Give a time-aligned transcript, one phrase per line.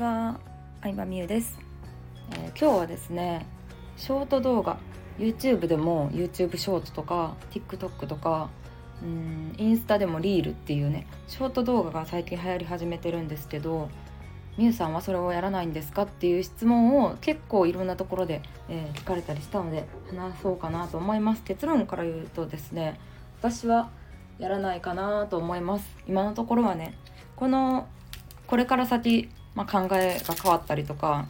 [0.00, 0.40] は、
[0.82, 1.58] 相葉美優です、
[2.32, 3.44] えー、今日はですね、
[3.98, 4.78] ショート動画、
[5.18, 8.48] YouTube でも YouTube ショートとか TikTok とか
[9.02, 13.90] うんインスタでもリールっていうねショート動画が最近流行り始めてるんですけど
[14.56, 21.42] みゆさんはそれをやらないんですかっていう質問を結構いろんなところで、えー、聞かれたりしたので話そうかなと思います。
[21.44, 22.98] 結論から言うとですね
[23.40, 23.90] 私は
[24.38, 25.86] やらないかなと思います。
[26.08, 26.94] 今のところはね
[27.36, 27.86] この
[28.46, 31.26] これから先まあ、考えが変わったりとか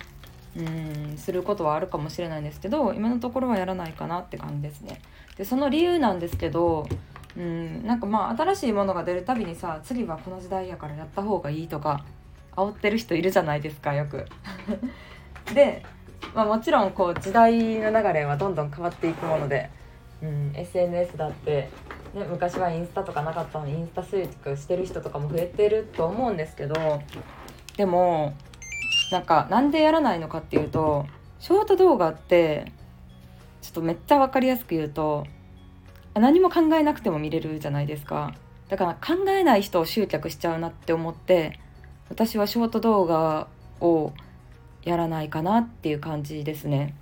[0.56, 5.00] うんすることはあるかもしれないんですけど今のところはやらないかなって感じですね。
[5.36, 6.88] でその理由なんですけど
[7.36, 12.04] うんなんかまあ新しいものが出るたびにさ次はこの時代やからやった方がいいとか
[12.56, 14.26] 煽ってる人いるじゃないですかよく。
[15.54, 15.84] で、
[16.34, 19.70] まあ、もちろんこう時代の流れはどんどん変わっていくもので、
[20.22, 21.70] うん、SNS だって、
[22.12, 27.00] ね、昔はインスタとかなかったのにインスタ集客してる人とかも増えてると思うんですけど
[27.80, 28.34] でも
[29.10, 31.06] なんかなんでやらないのかっていうと
[31.38, 32.70] ショート動画って
[33.62, 35.26] ちょっとめっちゃ分かりやすく言うと
[36.12, 38.34] 何も考えなくても見れるじゃないですか。
[38.68, 41.58] だから考えない人を集客しちゃうなって思って
[42.10, 43.48] 私はショート動画
[43.80, 44.12] を
[44.82, 46.94] やらないかなっていう感じですね。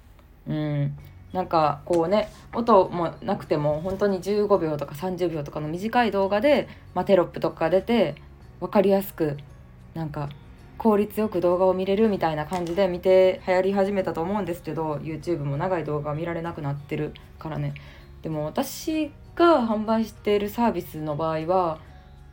[0.46, 0.96] うん。
[1.32, 8.14] なんかこうね音もなくても本当に15秒とか30秒とかの短い動画で、まあ、テロップとか出て
[8.60, 9.36] 分かりやすく
[9.94, 10.28] なんか
[10.78, 17.74] 効率よく動画を見れるみたいな感じで見て流行り始めたと思うんですけど YouTube も長い動画見られなくなってるからね。
[18.22, 21.78] でも私が販売しているサービスの場合は、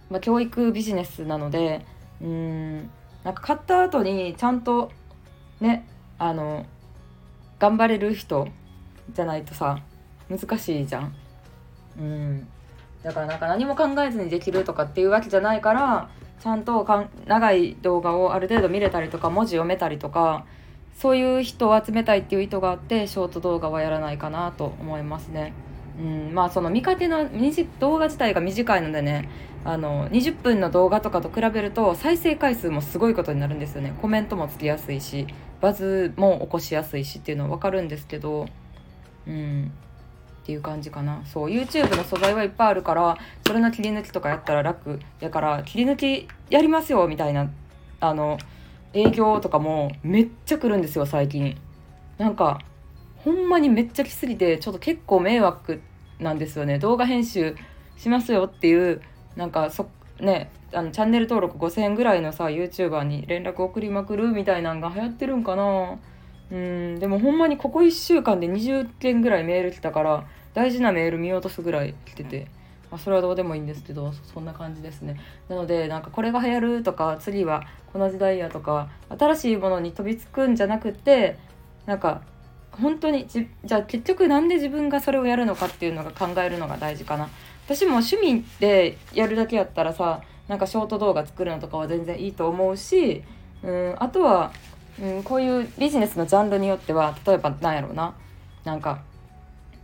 [0.09, 1.85] まあ、教育ビジネスなので
[2.21, 2.89] うーん
[3.23, 4.91] なんか買った後にちゃんと
[5.59, 6.65] ねあの
[7.59, 8.47] 頑張れる人
[9.13, 9.79] じゃないとさ
[10.29, 11.15] 難しいじゃん。
[11.99, 12.47] うん。
[13.03, 20.45] だからなんか何も考えずにできるとかっていうわけじゃないからちゃんとかん長い動画をある程度見れたりとか文字読めたりとか
[20.97, 25.53] そういう人を集めたいっていう意図があってショート動画はやらないかなと思いますね。
[25.99, 27.29] うん、まあその見かけの
[27.79, 29.29] 動画自体が短いのでね
[29.63, 35.25] あの20分の動画とかと比べると再生回数もすごいことになるんですよねコメントもつきやすいし
[35.61, 38.45] バズも起こしやすいしっていうのは分かるんですけど
[39.25, 39.71] うん
[40.45, 41.23] っていう感じかな。
[41.25, 43.17] そう YouTube の素材はいっぱいあるから
[43.47, 44.99] それの切り抜きとかやったら楽。
[45.19, 47.49] やから切り抜きやりますよみたいな
[47.99, 48.37] あの
[48.93, 51.57] 営業とかもめっちゃ来るんですよ最近。
[52.19, 52.61] なんか
[53.17, 55.81] ほんまにめっちゃ来すぎてちょっと結構迷惑
[56.19, 56.77] なんですよね。
[56.77, 57.55] 動画編集
[57.97, 59.01] しますよっていう
[59.35, 59.89] なんかそ
[60.19, 65.97] ねあのチャンネル登録5000円ぐらいのさ YouTuber に連絡送りまくるみたいなんが流行ってるんかな。
[66.51, 72.47] うんでもほんまにここ1週間で20件ぐらいメール来たから大事なメール見落とすぐらい来てて、
[72.91, 75.19] まあ、それはどうでもいいんですけどそんな感じですね。
[75.49, 81.37] なのでなんかこれが流行るとか次はこの時代やとか新しいものに飛びつくんじゃなくて
[81.85, 82.21] なんか
[82.71, 87.29] 本当にじじゃあ結局なんで自分がそれをやるのかっていうのが考えるのが大事かな。
[87.65, 93.23] 私も趣味でやるだけやったらさなんかショート動画作るのとかは全然いいと思うし
[93.63, 94.53] うんあとは、
[95.01, 98.15] うん、こういうビジネスのジャンルによっては例えばなんやろうな。
[98.63, 99.03] なんか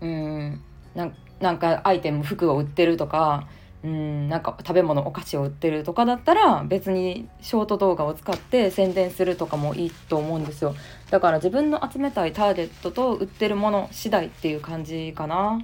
[0.02, 0.62] うん
[0.96, 3.48] なんかアイテム服を売ってるとか
[3.84, 10.76] うんなんか食べ物お菓子を売ってるとかだったら別にショート動画を使って宣伝するとかもいいと思うんですよ。
[11.10, 15.62] だから自分の集めたいターゲットと売ってるもの次第っていう感じかな。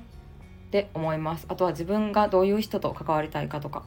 [0.68, 1.46] って思います。
[1.48, 3.84] あとは自分がどういう人と関わりたいかとか。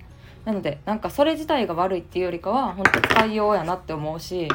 [0.47, 4.49] なのでなんかそれ自体が悪いっていうよりかは本当使いようやなって思うし、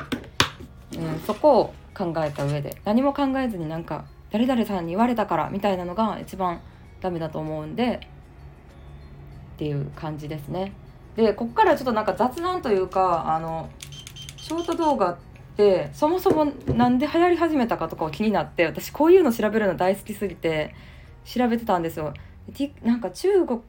[0.97, 6.59] うん、そこを考えた上で何も考えずになんか誰々さんに言われたからみたいなのが一番
[7.01, 8.07] ダメだと思うんで
[9.55, 10.73] っていう感じですね。
[11.15, 13.69] でこっからちょっとなんか雑談というかあの
[14.35, 15.17] ショート動画っ
[15.55, 20.75] てそもそも何で流行り始めたかとかを気になって私こういうの調べるの大好きすぎて
[21.23, 22.13] 調べてたんですよ。
[22.83, 23.59] なんか中国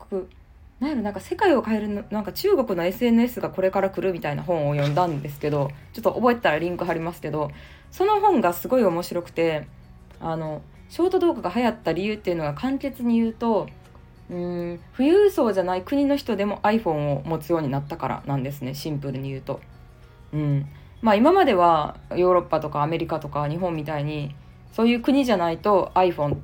[0.81, 7.50] なんやろなんか世界を変えるのなんか中国の SNS がこれから来るみたいな本を読んだんですけどちょっと覚えたらリンク貼りますけど
[7.91, 9.66] その本がすごい面白くて
[10.21, 13.68] あのショート動画が流行った理由っていうのが簡潔に言うと
[14.30, 19.60] うん富裕層じゃない国の人でも iPhone を持つようになったからなんですねシンプルに言うと。
[20.33, 20.66] うん
[21.03, 24.34] まあ、今まではヨーロッパとかアメリカとか日本みたいに
[24.72, 26.39] そういう国じゃないと iPhone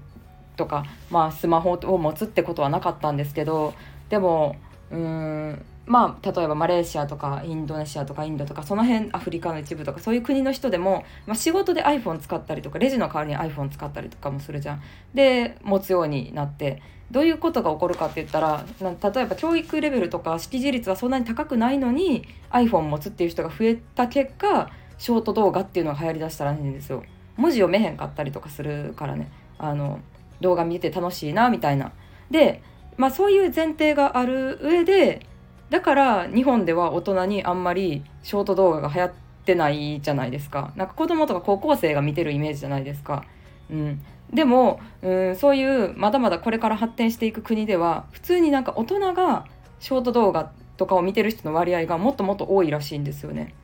[0.56, 3.74] とか、まあ、スマホを持つってことはなかったんですけど
[4.12, 4.56] でも
[4.90, 14.82] うんまあ、例えばマレーシアとかインドネシアとかインドとかその辺アフリカの一部とかそういう国の人でも、まあ、仕事で iPhone 使ったりとかレジの代わりに iPhone 使ったりとかもするじゃん。
[15.14, 27.02] で持つようになってどういうことが起こるかって言ったら例えば教育レベルとか識字率はそんなに高くないのに iPhone 持つっていう人が増えた結果ショート動画っていうのが流行りだしたらしいんですよ。
[27.36, 29.30] 文字読めへんかったりとかするからね。
[29.58, 30.00] あの
[30.42, 31.92] 動画見て楽しいなみたいな。
[32.30, 32.62] で
[32.96, 35.26] まあそういう前提がある上で
[35.70, 39.12] だから日本では大人にあんまりショート動画が流行っ
[39.44, 40.72] てないじゃないですか。
[40.76, 43.24] なんか子供とか高校生が見てるイメージじゃないですか。
[43.70, 44.04] うん。
[44.32, 49.46] でもうんそういうまだまだこれから発展していく国では普通になんか大人が
[49.80, 53.54] ショート動画とかを見てる人の割合がもっともっと多いらしいんですよね。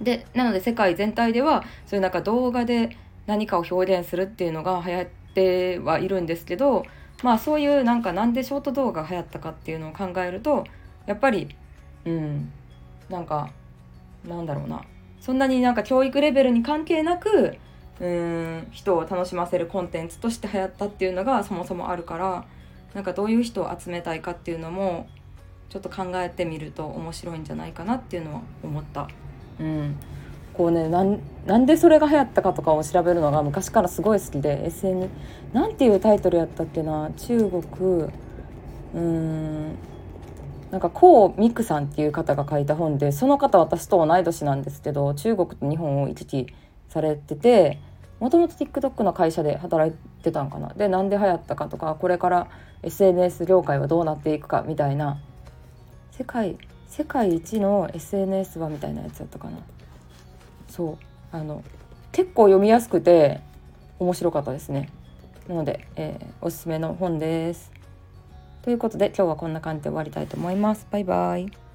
[0.00, 2.96] でなので世界全体ではそういうなんか動画で
[3.26, 6.84] 何かを表現するっていうのが流行ってはいるんですけど
[7.22, 10.64] まあそういうなんかなんでショート動画が流行ったかっていうのを考えると
[11.06, 11.48] やっぱり
[12.04, 12.52] うん
[13.08, 13.50] なんか
[14.26, 14.82] なんだろうな
[15.20, 17.56] そんなになんか教育レベルに関係なく
[18.00, 22.44] うん人を楽しませるコンテンツとして流行ったっていうのがそもそもあるから
[22.94, 25.08] なんかどういう人を集めたいかっていうのも
[25.68, 29.08] ちょっと考えてみると面白いんじゃないかなっていうのは思った。
[29.60, 29.96] うん、
[30.58, 35.08] こうねなんでそれが流行ったかとかを調べるのが昔からすごい好きで SN
[35.52, 37.62] なんていうタイトルやったっけな中国
[38.02, 39.76] うーん
[40.72, 46.52] なんかコウ・ミクさんっていう方が書いた本でその方私と同い年なんですけど中国と日本を行き来
[46.88, 47.78] されてて
[48.18, 49.94] もともと TikTok の会社で働い
[50.24, 50.74] てたんかな。
[50.74, 52.48] でなんで流行ったかとかこれから
[52.82, 55.20] SNS 業界はどうなっていくかみたいな
[56.10, 56.58] 世界
[56.88, 59.58] 世界一の SNS はみたいなやつやったかな。
[60.68, 60.98] そう。
[61.30, 61.62] あの
[62.12, 63.40] 結構読みやすくて
[63.98, 64.88] 面白かったですね。
[65.48, 67.72] なので、えー、おすすめの本です。
[68.62, 70.86] ということで今日はこんな感じで終わりたいと思います。
[70.90, 71.67] バイバイ。